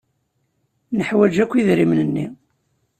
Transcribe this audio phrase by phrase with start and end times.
[0.97, 2.27] Neḥwaj akk idrimen-nni.